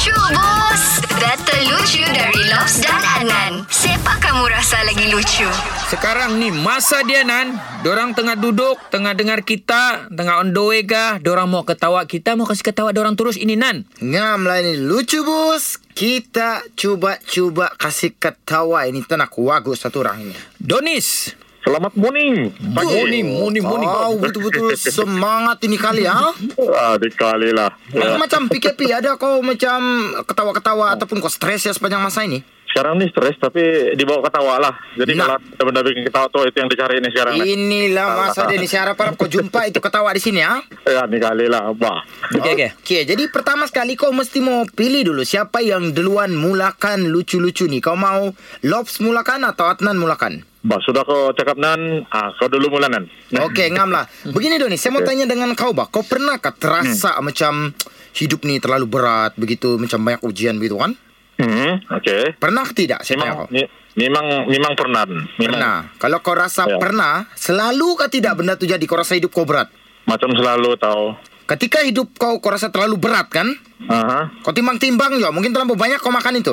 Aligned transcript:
Lucu 0.00 0.16
bos 0.32 0.84
Data 1.20 1.56
lucu 1.68 2.00
dari 2.00 2.48
Lobs 2.48 2.80
dan 2.80 3.04
Adnan 3.20 3.68
Siapa 3.68 4.16
kamu 4.16 4.48
rasa 4.48 4.80
lagi 4.88 5.12
lucu? 5.12 5.44
Sekarang 5.92 6.40
ni 6.40 6.48
masa 6.48 7.04
dia 7.04 7.20
Nan. 7.20 7.60
Diorang 7.84 8.16
tengah 8.16 8.32
duduk 8.32 8.80
Tengah 8.88 9.12
dengar 9.12 9.44
kita 9.44 10.08
Tengah 10.08 10.40
on 10.40 10.56
the 10.56 10.62
way 10.64 10.88
kah. 10.88 11.20
Diorang 11.20 11.52
mau 11.52 11.68
ketawa 11.68 12.08
kita 12.08 12.32
Mau 12.32 12.48
kasih 12.48 12.72
ketawa 12.72 12.96
diorang 12.96 13.12
terus. 13.12 13.36
Ini 13.36 13.60
Nan. 13.60 13.84
Ngam 14.00 14.48
lah 14.48 14.64
ini. 14.64 14.80
Lucu 14.80 15.20
bos. 15.20 15.76
Kita 15.92 16.64
cuba-cuba 16.72 17.68
kasih 17.76 18.16
ketawa. 18.16 18.88
Ini 18.88 19.04
tenang 19.04 19.28
wagu 19.28 19.76
satu 19.76 20.00
orang 20.00 20.32
ini. 20.32 20.36
Donis 20.56 21.36
Selamat 21.60 21.92
morning. 21.92 22.56
Morning 22.58 23.26
Morning 23.28 23.60
Morning 23.62 23.84
Oh, 23.86 24.16
betul-betul 24.16 24.72
semangat 24.74 25.60
ini 25.60 25.76
kali 25.76 26.08
ha. 26.08 26.32
Ah, 26.72 26.96
dikali 26.96 27.52
lah. 27.52 27.68
Ya. 27.92 28.16
Macam 28.16 28.48
PKP 28.48 28.88
ada 28.90 29.14
kau 29.14 29.44
macam 29.44 29.78
ketawa-ketawa 30.24 30.96
ataupun 30.96 31.20
kau 31.20 31.28
stres 31.28 31.62
ya 31.62 31.72
sepanjang 31.72 32.00
masa 32.00 32.24
ini? 32.24 32.40
Sekarang 32.64 32.96
ni 32.96 33.10
stres 33.10 33.36
tapi 33.36 33.60
dibawa 33.92 34.24
ketawa 34.24 34.56
lah. 34.56 34.74
Jadi 34.94 35.12
Nah. 35.12 35.26
kalau 35.26 35.36
ada 35.36 35.62
benda 35.62 35.80
bikin 35.82 36.02
ketawa 36.06 36.26
tuh 36.28 36.46
itu 36.46 36.56
yang 36.56 36.70
dicari 36.70 36.94
ini 36.96 37.08
sekarang. 37.10 37.32
ni. 37.36 37.44
Inilah 37.44 38.06
masa 38.16 38.40
dia 38.46 38.56
ni. 38.56 38.64
Saya 38.64 38.80
harap-harap 38.88 39.14
kau 39.14 39.28
jumpa 39.28 39.60
itu 39.66 39.78
ketawa 39.78 40.08
di 40.10 40.22
sini 40.22 40.40
ha. 40.40 40.64
Ya, 40.86 41.04
dikali 41.04 41.44
lah. 41.44 41.76
Bah. 41.76 42.00
Okey 42.30 42.56
okey 42.56 42.70
Okey, 42.80 43.00
jadi 43.04 43.28
pertama 43.28 43.68
sekali 43.68 43.94
kau 43.94 44.10
mesti 44.10 44.40
mau 44.40 44.64
pilih 44.64 45.12
dulu 45.12 45.22
siapa 45.22 45.60
yang 45.60 45.92
duluan 45.92 46.32
mulakan 46.32 47.12
lucu-lucu 47.12 47.68
ni. 47.68 47.84
Kau 47.84 47.94
mau 47.94 48.32
Lobs 48.64 48.96
mulakan 48.98 49.44
atau 49.44 49.68
Adnan 49.68 50.00
mulakan? 50.00 50.48
Bah, 50.60 50.76
sudah 50.78 51.00
kau 51.02 51.32
cakap 51.32 51.56
nan, 51.56 52.04
ah, 52.08 52.36
kau 52.36 52.44
dulu 52.46 52.68
mula 52.70 52.86
nan. 52.86 53.08
Okey, 53.48 53.72
ngam 53.72 53.88
lah. 53.88 54.04
Begini 54.26 54.60
Doni, 54.60 54.76
saya 54.76 54.92
mau 54.92 55.00
tanya 55.00 55.24
dengan 55.24 55.48
kau 55.54 55.72
bah. 55.72 55.88
Kau 55.88 56.04
pernahkah 56.04 56.52
terasa 56.52 57.16
macam 57.18 57.72
hidup 58.12 58.44
ni 58.44 58.60
terlalu 58.60 58.84
berat 58.86 59.32
begitu, 59.34 59.80
macam 59.80 59.98
banyak 59.98 60.20
ujian 60.20 60.60
begitu 60.60 60.76
kan? 60.76 60.92
Hmm, 61.36 61.80
oke. 61.88 62.36
Pernah 62.36 62.68
tidak 62.68 63.00
saya 63.00 63.16
tanya 63.16 63.32
Memang, 63.32 63.38
kau? 63.40 63.48
ni- 63.48 63.70
memang, 63.96 64.26
memang 64.46 64.72
pernah. 64.76 65.08
Memang, 65.08 65.24
Pernah. 65.40 65.76
Kalau 65.96 66.18
kau 66.20 66.36
rasa 66.36 66.68
Ya. 66.68 66.76
pernah, 66.76 67.24
selalu 67.32 67.96
kah 67.96 68.12
tidak 68.12 68.36
benda 68.36 68.52
tu 68.54 68.68
jadi? 68.68 68.84
Kau 68.84 69.00
rasa 69.00 69.16
hidup 69.16 69.32
kau 69.32 69.48
berat? 69.48 69.72
Macam 70.04 70.28
selalu 70.30 70.76
tahu. 70.76 71.16
Ketika 71.48 71.80
hidup 71.80 72.12
kau 72.14 72.36
kau 72.36 72.52
rasa 72.52 72.68
terlalu 72.68 73.00
berat 73.00 73.32
kan? 73.32 73.48
Aha. 73.88 74.28
Kau 74.44 74.52
timbang-timbang 74.52 75.16
juga. 75.16 75.32
Mungkin 75.32 75.50
terlalu 75.50 75.72
banyak 75.74 75.96
kau 75.98 76.12
makan 76.12 76.36
itu. 76.36 76.52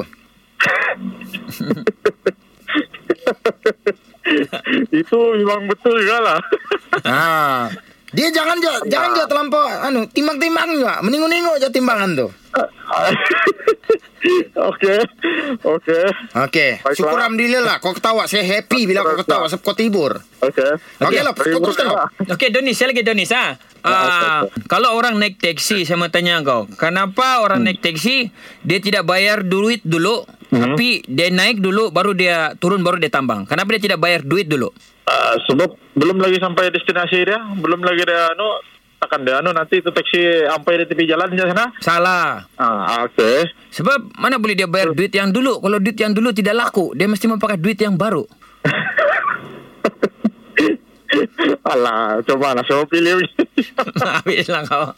itu 5.02 5.18
memang 5.40 5.62
betul 5.68 5.96
juga 6.02 6.18
lah. 6.22 6.40
Ah. 7.04 7.66
Dia 8.08 8.32
jangan 8.32 8.56
juga, 8.64 8.80
jangan 8.88 9.10
juga 9.12 9.26
terlampau 9.28 9.68
anu, 9.68 10.08
timbang-timbang 10.08 10.80
juga. 10.80 11.04
Meningu-ningu 11.04 11.60
aja 11.60 11.68
timbangan 11.68 12.16
tu. 12.16 12.28
Oke, 14.58 14.98
oke, 15.62 16.00
Okey, 16.34 16.72
Baiklah. 16.82 16.96
syukur 16.98 17.16
alhamdulillah 17.16 17.62
lah. 17.64 17.76
Kau 17.78 17.94
ketawa, 17.94 18.26
saya 18.26 18.44
happy 18.44 18.90
bila 18.90 19.06
kau 19.06 19.16
ketawa 19.16 19.46
sebab 19.48 19.62
kau 19.62 19.78
tibur. 19.78 20.20
oke. 20.42 20.68
Okey 21.00 21.22
lah, 21.22 21.32
kau 21.32 21.46
teruskan 21.46 21.86
lah. 21.88 22.10
Okey 22.26 22.50
Donis 22.50 22.76
Saya 22.76 22.92
lagi 22.92 23.06
Donis 23.06 23.30
ha? 23.32 23.56
Ah, 23.86 24.44
kalau 24.68 24.98
orang 24.98 25.16
naik 25.16 25.40
teksi 25.40 25.88
saya 25.88 25.96
mau 25.96 26.12
tanya 26.12 26.44
kau 26.44 26.68
kenapa 26.76 27.40
orang 27.40 27.64
naik 27.64 27.80
teksi 27.80 28.34
dia 28.60 28.80
tidak 28.84 29.08
bayar 29.08 29.48
duit 29.48 29.80
dulu 29.86 30.28
tapi 30.48 31.04
dia 31.04 31.28
naik 31.28 31.60
dulu 31.60 31.92
baru 31.92 32.16
dia 32.16 32.56
turun 32.56 32.84
baru 32.84 33.00
dia 33.00 33.12
tambang. 33.12 33.44
Kenapa 33.44 33.76
dia 33.76 33.92
tidak 33.92 34.00
bayar 34.00 34.24
duit 34.24 34.48
dulu? 34.48 34.72
Ah, 35.08 35.36
sebab 35.48 35.76
belum 35.96 36.20
lagi 36.20 36.40
sampai 36.40 36.72
destinasi 36.72 37.28
dia, 37.28 37.40
belum 37.60 37.84
lagi 37.84 38.04
dia 38.04 38.32
anu 38.32 38.48
akan 38.98 39.20
dia 39.24 39.40
anu 39.40 39.54
nanti 39.54 39.80
itu 39.80 39.94
taksi 39.94 40.50
sampai 40.50 40.84
di 40.84 40.86
tepi 40.90 41.08
jalan 41.08 41.30
di 41.32 41.40
sana. 41.40 41.72
salah. 41.84 42.48
Ah, 42.60 43.06
oke. 43.06 43.46
sebab 43.72 44.10
mana 44.18 44.40
boleh 44.40 44.56
dia 44.56 44.68
bayar 44.68 44.96
duit 44.96 45.12
yang 45.12 45.32
dulu? 45.32 45.60
Kalau 45.60 45.80
duit 45.80 46.00
yang 46.00 46.14
dulu 46.16 46.32
tidak 46.32 46.56
laku 46.56 46.96
dia 46.96 47.08
mesti 47.08 47.28
memakai 47.28 47.60
duit 47.60 47.80
yang 47.80 47.98
baru. 48.00 48.24
Alah, 51.72 52.20
coba 52.28 52.56
lah 52.56 52.64
mau 52.68 52.86
pilih. 52.88 53.24
habislah 54.22 54.64
kau 54.68 54.92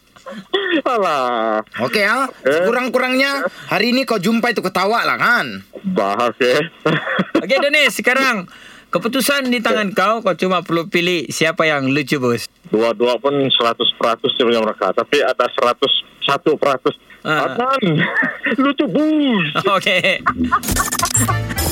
Alah, 0.86 1.62
Okey 1.82 2.06
ha. 2.06 2.30
Eh. 2.46 2.66
Kurang-kurangnya 2.66 3.46
hari 3.68 3.92
ini 3.92 4.06
kau 4.06 4.22
jumpa 4.22 4.54
itu 4.54 4.62
ketawa 4.62 5.02
lah 5.06 5.18
kan. 5.18 5.66
bah 5.82 6.14
oke. 6.20 6.52
Okey 7.44 7.58
Donis 7.58 7.96
sekarang 7.98 8.46
keputusan 8.90 9.50
di 9.50 9.62
tangan 9.62 9.94
kau 9.94 10.22
kau 10.22 10.34
cuma 10.34 10.66
perlu 10.66 10.90
pilih 10.90 11.30
siapa 11.30 11.70
yang 11.70 11.90
lucu 11.90 12.18
bos 12.18 12.50
Dua-dua 12.70 13.18
pun 13.18 13.34
100% 13.34 13.54
sebenarnya 14.38 14.62
mereka, 14.62 14.94
tapi 14.94 15.26
ada 15.26 15.50
101 15.50 15.82
peratus. 16.62 16.94
Ah. 17.26 17.52
Adnan, 17.58 17.82
lucu 18.64 18.86
bus. 18.86 19.50
Okey 19.66 20.22